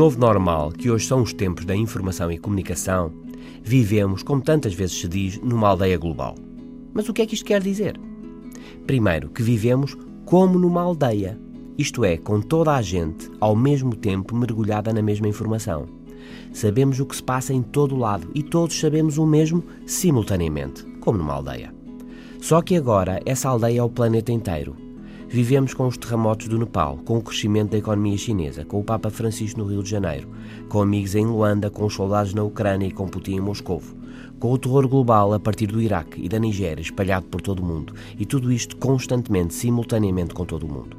[0.00, 3.12] novo normal, que hoje são os tempos da informação e comunicação,
[3.62, 6.36] vivemos, como tantas vezes se diz, numa aldeia global.
[6.94, 8.00] Mas o que é que isto quer dizer?
[8.86, 11.38] Primeiro, que vivemos como numa aldeia,
[11.76, 15.84] isto é, com toda a gente ao mesmo tempo mergulhada na mesma informação.
[16.50, 20.82] Sabemos o que se passa em todo o lado e todos sabemos o mesmo simultaneamente,
[21.00, 21.74] como numa aldeia.
[22.40, 24.74] Só que agora essa aldeia é o planeta inteiro.
[25.32, 29.10] Vivemos com os terremotos do Nepal, com o crescimento da economia chinesa, com o Papa
[29.10, 30.28] Francisco no Rio de Janeiro,
[30.68, 33.80] com amigos em Luanda, com os soldados na Ucrânia e com Putin em Moscou,
[34.40, 37.64] com o terror global a partir do Iraque e da Nigéria espalhado por todo o
[37.64, 40.96] mundo, e tudo isto constantemente, simultaneamente com todo o mundo.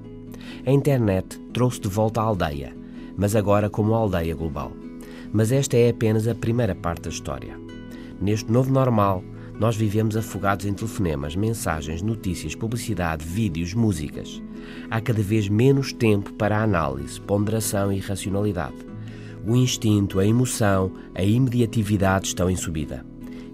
[0.65, 2.73] A internet trouxe de volta a aldeia,
[3.17, 4.71] mas agora como aldeia global.
[5.33, 7.59] Mas esta é apenas a primeira parte da história.
[8.21, 9.25] Neste novo normal,
[9.61, 14.41] nós vivemos afogados em telefonemas, mensagens, notícias, publicidade, vídeos, músicas.
[14.89, 18.77] Há cada vez menos tempo para análise, ponderação e racionalidade.
[19.45, 23.05] O instinto, a emoção, a imediatividade estão em subida.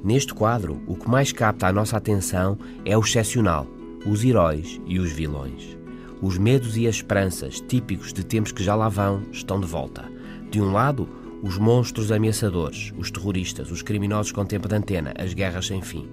[0.02, 3.68] Neste quadro, o que mais capta a nossa atenção é o excepcional,
[4.06, 5.78] os heróis e os vilões.
[6.22, 10.10] Os medos e as esperanças, típicos de tempos que já lá vão, estão de volta.
[10.50, 11.10] De um lado,
[11.42, 16.08] os monstros ameaçadores, os terroristas, os criminosos com tempo de antena, as guerras sem fim.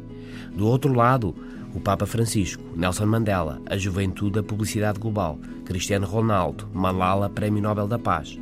[0.54, 1.34] Do outro lado,
[1.74, 7.88] o Papa Francisco, Nelson Mandela, a juventude da publicidade global, Cristiano Ronaldo, Malala, Prémio Nobel
[7.88, 8.38] da Paz.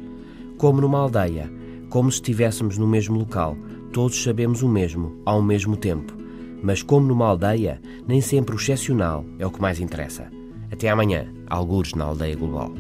[0.59, 1.51] Como numa aldeia,
[1.89, 3.57] como se estivéssemos no mesmo local,
[3.93, 6.13] todos sabemos o mesmo, ao mesmo tempo.
[6.63, 10.31] Mas como numa aldeia, nem sempre o excepcional é o que mais interessa.
[10.71, 12.73] Até amanhã, algures na aldeia global.